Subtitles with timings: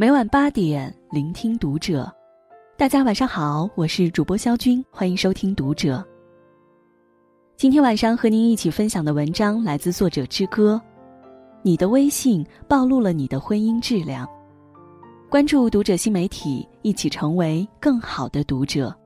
[0.00, 2.10] 每晚八点，聆听读者。
[2.78, 5.98] 大家晚上好，我是主播肖军，欢迎收听《读者》。
[7.54, 10.80] 今天晚上和您一起分享的文章来自作者之歌。
[11.60, 14.26] 你的微信暴露了你的婚姻质量。
[15.28, 18.96] 关注《读者》新媒体，一起成为更好的读者。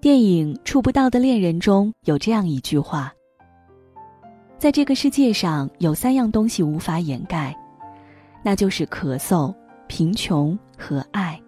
[0.00, 3.12] 电影《触不到的恋人》中有这样一句话。
[4.60, 7.56] 在这个世界上，有三样东西无法掩盖，
[8.42, 9.54] 那就是咳嗽、
[9.86, 11.40] 贫穷和爱。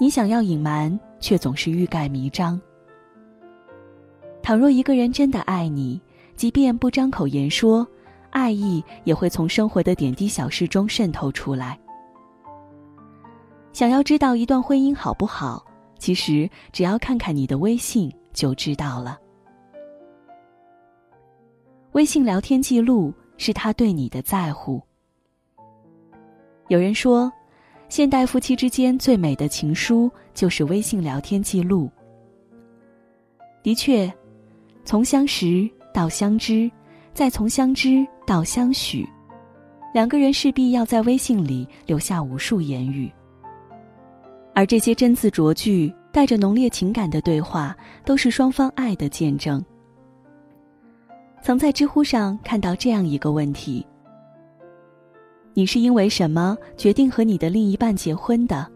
[0.00, 2.58] 你想要隐瞒，却总是欲盖弥彰。
[4.42, 6.00] 倘若一个人真的爱你，
[6.36, 7.86] 即便不张口言说，
[8.30, 11.78] 爱意也会从生活的点滴小事中渗透出来。
[13.74, 15.62] 想要知道一段婚姻好不好，
[15.98, 19.18] 其实只要看看你的微信就知道了。
[21.94, 24.82] 微信聊天记录是他对你的在乎。
[26.66, 27.32] 有人说，
[27.88, 31.88] 现代夫妻之间最美的情书就是微信聊天记录。
[33.62, 34.12] 的确，
[34.84, 36.68] 从相识到相知，
[37.12, 39.08] 再从相知到相许，
[39.92, 43.08] 两个人势必要在微信里留下无数言语。
[44.52, 49.64] 而这些真字拙句、带着浓烈情感的对话，都是双方爱的见证。
[51.44, 53.86] 曾在知乎上看到这样一个问题：
[55.52, 58.66] 你是因为什么决定和你的另一半结婚的？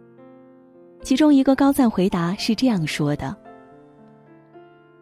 [1.03, 3.35] 其中一个高赞回答是这样说的：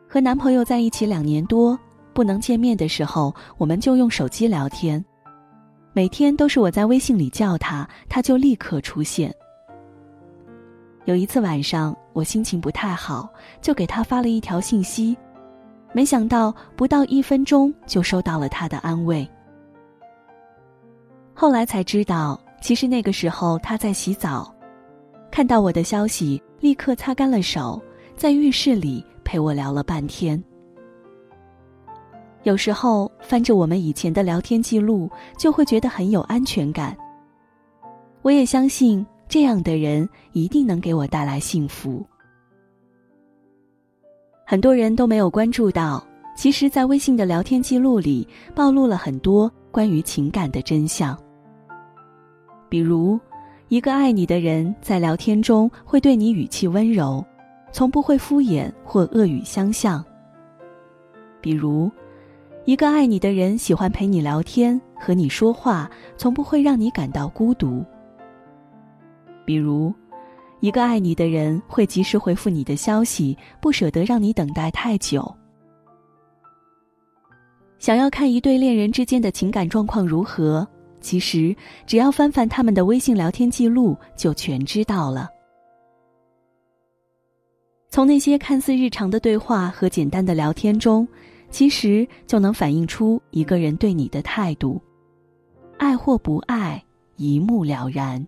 [0.08, 1.76] 和男朋友在一起两年多，
[2.14, 5.04] 不能见面的时候，我们就用手机聊天，
[5.92, 9.34] 每天都是我在微信里叫他，他就立刻出现。
[11.04, 13.28] 有一次晚上，我心情不太好，
[13.60, 15.18] 就给他发了一条信息。
[15.96, 19.26] 没想到不到一分钟就收到了他的安慰。
[21.32, 24.54] 后来才知道，其实那个时候他在洗澡，
[25.30, 27.80] 看到我的消息，立刻擦干了手，
[28.14, 30.38] 在浴室里陪我聊了半天。
[32.42, 36.94] 有时候翻着我们以前的聊天记录，就会觉得很有安全感。
[38.20, 42.04] 我也相信这样的人一定能给我带来幸福。
[44.48, 51.18] 很多人都没有关注到，其实，在微信的聊天记录里，暴露了很多关于情感的真相。
[52.68, 53.18] 比如，
[53.66, 57.26] 一个爱你的人在聊天中会对你语气温柔，
[57.72, 60.04] 从不会敷衍或恶语相向。
[61.40, 61.90] 比如，
[62.66, 67.84] 一个爱你的人喜欢陪你聊天，和你说话，从不会让你感到孤独。
[69.44, 69.92] 比如。
[70.60, 75.34] 一个爱你的人会及时回复你的消息，不舍得让你等待太久。
[77.78, 80.66] 想要看一对恋人之间的情感状况如何，
[81.00, 81.54] 其实
[81.86, 85.28] 只要翻翻他们的微信聊天记录，就全知道了。
[87.90, 91.06] 从那些看似日常的对话和简单的聊天中，
[91.50, 94.80] 其实就能反映出一个人对你的态度，
[95.78, 96.82] 爱或不爱，
[97.16, 98.26] 一目了然。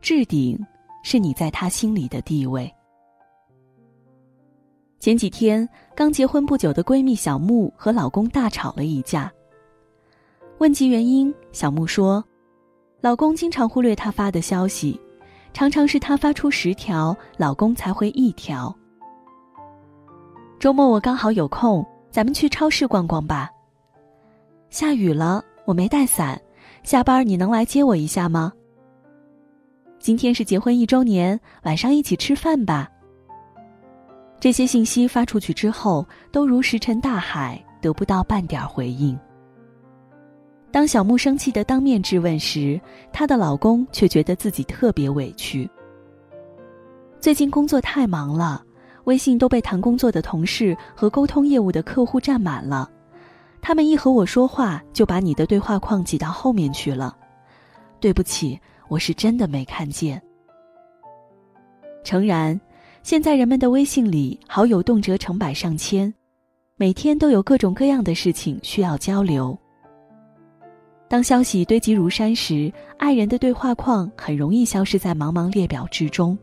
[0.00, 0.58] 置顶，
[1.02, 2.72] 是你在他心里的地位。
[4.98, 9.32] 前几天刚结婚不久的闺蜜小木和老公大吵了一架。
[10.58, 12.24] 问及原因，小木说，
[13.00, 14.98] 老公经常忽略她发的消息，
[15.52, 18.74] 常常是她发出十条，老公才回一条。
[20.58, 23.50] 周末我刚好有空，咱们去超市逛逛吧。
[24.70, 26.40] 下雨了，我没带伞，
[26.82, 28.52] 下班你能来接我一下吗？
[30.06, 32.88] 今天是结婚一周年，晚上一起吃饭吧。
[34.38, 39.18] 这些信息发出去之后，都如石沉大海，得不到半点回应。
[40.70, 42.80] 当小木生气的当面质问时，
[43.12, 45.68] 她的老公却觉得自己特别委屈。
[47.18, 48.62] 最近工作太忙了，
[49.06, 52.88] 微信都被谈工作的同事和沟通业务的客户占满了，
[53.60, 57.16] 他们一和我说话，就把你的对话框挤到后面去了。
[57.98, 58.56] 对不起。
[58.88, 60.20] 我是真的没看见。
[62.04, 62.60] 诚然，
[63.02, 66.12] 现在人们的微信里好友动辄成百上千，
[66.76, 69.56] 每天都有各种各样的事情需要交流。
[71.08, 76.36] 当消息堆积如山时，爱人的对话框很容易消失在茫茫列表之中。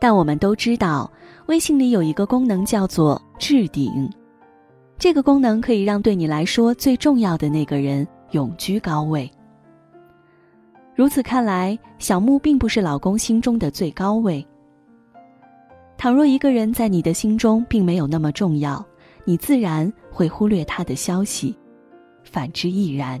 [0.00, 1.10] 但我们都知道，
[1.46, 4.08] 微信里有一个功能叫做置顶，
[4.98, 9.30] 这个功能可以让对你来说最重要的那个人永居高位。
[10.94, 14.46] 如此看来，小木并不是老公心中的最高位。
[15.96, 18.84] 倘若一个人在你的心中并没有那么重要，
[19.24, 21.56] 你自然会忽略他的消息，
[22.24, 23.20] 反之亦然。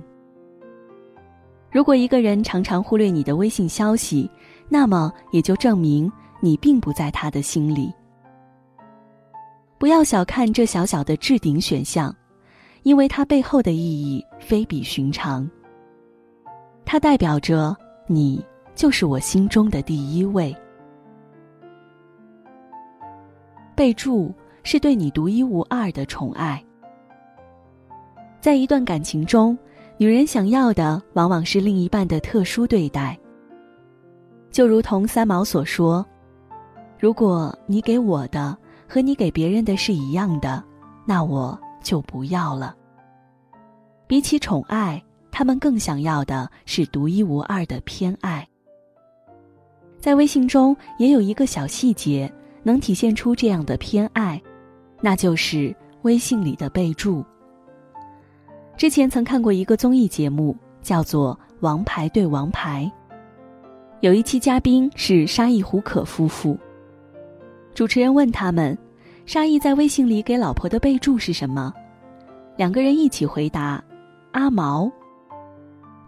[1.70, 4.30] 如果一个人常常忽略你的微信消息，
[4.68, 6.10] 那么也就证明
[6.40, 7.90] 你并不在他的心里。
[9.78, 12.14] 不要小看这小小的置顶选项，
[12.82, 15.48] 因为它背后的意义非比寻常。
[16.84, 17.76] 它代表着
[18.06, 18.44] 你
[18.74, 20.54] 就是我心中的第一位。
[23.74, 24.32] 备注
[24.62, 26.62] 是对你独一无二的宠爱。
[28.40, 29.56] 在一段感情中，
[29.96, 33.18] 女人想要的往往是另一半的特殊对待。
[34.50, 36.04] 就如同三毛所说
[37.00, 38.56] ：“如果你给我的
[38.86, 40.62] 和你给别人的是一样的，
[41.06, 42.76] 那我就不要了。”
[44.06, 45.02] 比起宠爱，
[45.32, 48.46] 他们更想要的是独一无二的偏爱。
[49.98, 52.32] 在微信中也有一个小细节。
[52.64, 54.40] 能体现出这样的偏爱，
[55.00, 57.24] 那就是微信里的备注。
[58.76, 62.88] 之前曾看过一个综艺节目，叫做《王牌对王牌》。
[63.98, 66.56] 有一期嘉宾是沙溢胡可夫妇。
[67.74, 68.78] 主持人问他们，
[69.26, 71.74] 沙溢在微信里给老婆的备注是什么？
[72.56, 73.82] 两个人一起回答
[74.30, 74.88] ：“阿毛。”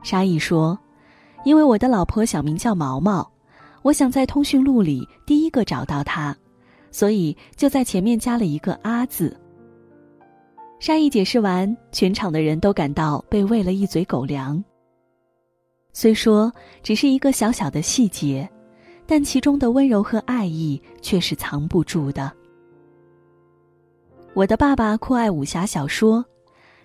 [0.05, 0.79] 沙溢说
[1.45, 3.29] ：“因为我的老婆小名叫毛毛，
[3.83, 6.37] 我想在通讯录里第一个找到她。”
[6.93, 9.37] 所以就在前面加了一个“阿”字。
[10.79, 14.63] 沙溢解释完，全场的人都感到被喂了一嘴狗粮。
[15.93, 16.53] 虽说
[16.83, 18.49] 只是一个小小的细节，
[19.07, 22.31] 但其中的温柔和爱意却是藏不住的。
[24.35, 26.25] 我的爸爸酷爱武侠小说，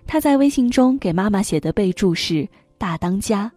[0.06, 2.48] 他在微信中给妈妈写的备注是
[2.80, 3.52] “大当家”。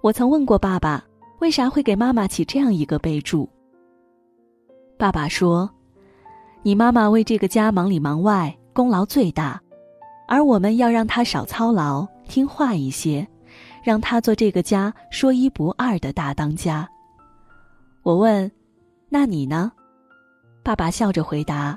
[0.00, 1.04] 我曾问过爸爸，
[1.40, 3.48] 为啥会给妈妈起这样一个备注？
[4.96, 5.68] 爸爸说
[6.62, 9.60] ：“你妈妈为这个家忙里忙外，功劳最大，
[10.28, 13.26] 而我们要让她少操劳，听话一些，
[13.82, 16.88] 让她做这个家说一不二的大当家。”
[18.04, 18.48] 我问
[19.10, 19.72] ：“那你呢？”
[20.62, 21.76] 爸爸笑着回答：“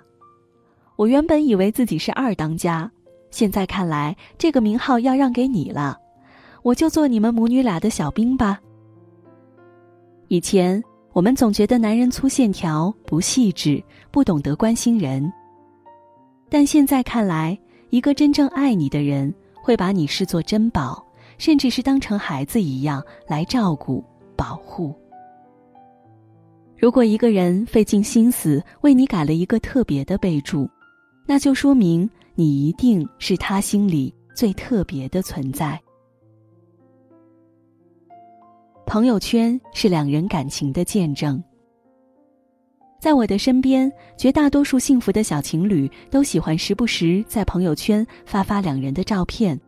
[0.95, 2.91] 我原本以为自己是二当家，
[3.31, 5.97] 现在看来这个名号要让给你了，
[6.63, 8.59] 我就做你们母女俩的小兵吧。”
[10.29, 10.83] 以前。
[11.13, 15.29] 我们总觉得男人粗线条、不细致、不懂得关心人。
[16.47, 17.59] 但现在看来，
[17.89, 21.05] 一个真正爱你的人，会把你视作珍宝，
[21.37, 24.01] 甚至是当成孩子一样来照顾、
[24.37, 24.95] 保护。
[26.77, 30.65] 如果一个人费尽心思为你改了一个特别的备注，
[31.25, 35.77] 那就说明你一定是他心里最特别的存在。
[38.85, 41.41] 朋友圈是两人感情的见证。
[42.99, 49.59] 在我的身边，绝大多数幸福的小情侣都喜欢时不时在朋友圈发发两人的照片。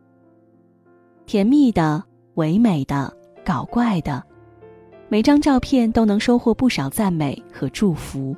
[1.26, 3.12] 甜蜜的、唯美的、
[3.44, 4.22] 搞怪的，
[5.08, 8.36] 每张照片都能收获不少赞美和祝福。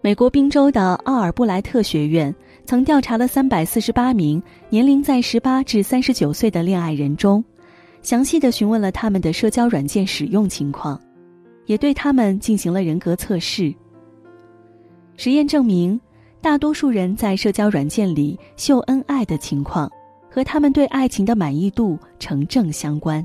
[0.00, 2.34] 美国宾州的奥尔布莱特学院
[2.64, 7.44] 曾调查了三百四十八名年龄在十八至三十九岁的恋爱人中。
[8.02, 11.00] 详细的询问了他们的社交软件使用情况，
[11.66, 13.72] 也对他们进行了人格测试。
[15.16, 15.98] 实验证明，
[16.40, 19.88] 大多数人在社交软件里秀恩爱的情况，
[20.28, 23.24] 和他们对爱情的满意度成正相关。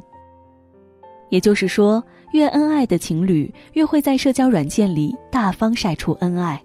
[1.30, 6.63] 也就是说，越恩爱的情侣越会在社交软件里大方晒出恩爱，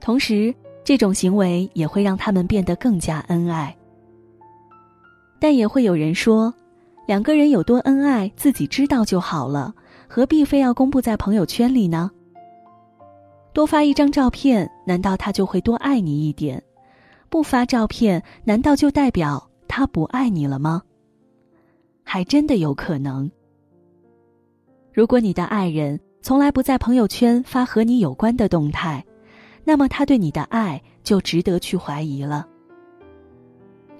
[0.00, 3.74] 同时这种行为也会让他们变得更加恩爱。
[5.40, 6.52] 但也会有人说。
[7.08, 9.74] 两个人有多恩爱，自己知道就好了，
[10.06, 12.10] 何必非要公布在朋友圈里呢？
[13.54, 16.62] 多发一张照片，难道他就会多爱你一点？
[17.30, 20.82] 不发照片，难道就代表他不爱你了吗？
[22.04, 23.30] 还真的有可能。
[24.92, 29.02] 如果你的爱人从来不在朋友圈发和你有关的动态，
[29.64, 32.46] 那么他对你的爱就值得去怀疑了。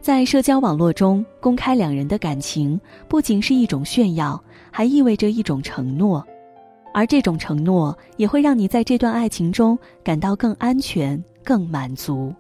[0.09, 6.27] 在社交网络中公开两人的感情，不仅是一种炫耀，还意味着一种承诺，
[6.95, 12.35] 而这种承诺也会让你在这段爱情中感到更安全、更满足。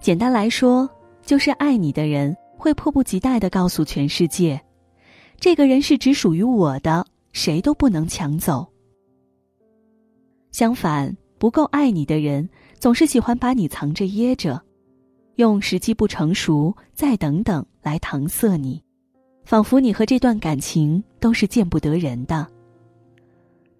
[0.00, 0.88] 简单来说，
[1.26, 4.62] 就是爱你的人会迫不及待地告诉全世界，
[5.40, 8.64] 这个人是只属于我的，谁都不能抢走。
[10.52, 12.48] 相反，不够爱你的人
[12.78, 14.62] 总是喜欢把你藏着掖着。
[15.36, 18.82] 用时机不成熟、再等等来搪塞你，
[19.44, 22.46] 仿佛你和这段感情都是见不得人的。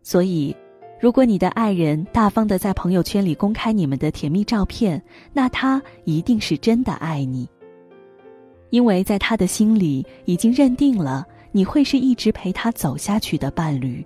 [0.02, 0.56] 所以，
[0.98, 7.48] 如果你的爱人大方的在朋友圈里公开你们的甜蜜照片，那他一定是真的爱你。
[8.70, 14.04] 因为在他的心里已经认定了你会是一直陪他走下去的伴侣。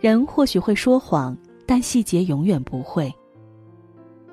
[0.00, 3.12] 人或许会说谎，但细节永远不会。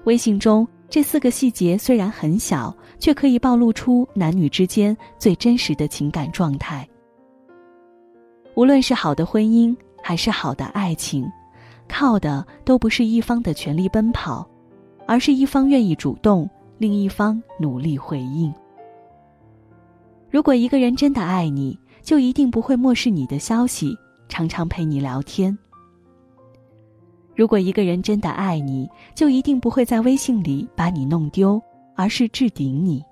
[0.08, 6.88] 微信中这四个细节虽然很小，却可以暴露出男女之间最真实的情感状态。
[8.56, 11.30] 无论是好的婚姻还是好的爱情，
[11.90, 14.48] 靠的都不是一方的全力奔跑，
[15.06, 18.52] 而是一方愿意主动，另一方努力回应。
[20.32, 23.94] 如果一个人真的爱你，就一定不会漠视你的消息，
[24.30, 25.58] 常常陪你聊天。
[27.38, 31.62] 如果一个人真的爱你，就一定不会在微信里把你弄丢，
[31.96, 33.06] 而是置顶你。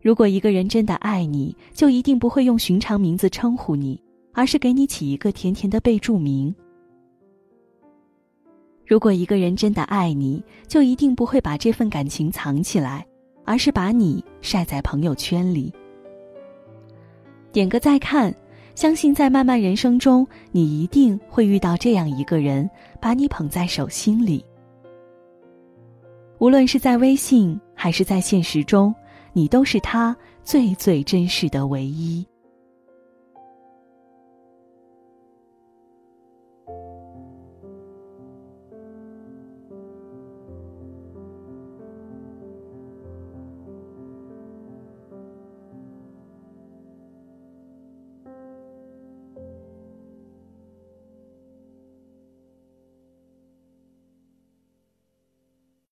[0.00, 4.00] 如果一个人真的爱你，就一定不会用寻常名字称呼你，
[4.32, 6.54] 而是给你起一个甜甜的备注名。
[8.86, 13.04] 如果一个人真的爱你，就一定不会把这份感情藏起来，
[13.44, 15.74] 而是把你晒在朋友圈里。
[17.50, 18.32] 点个再看，
[18.78, 22.70] 相信在漫漫人生中，你一定会遇到这样一个人，
[23.00, 24.44] 把你捧在手心里。
[26.38, 28.94] 无论是在微信还是在现实中。
[29.32, 32.24] 你都是他最最珍视的唯一。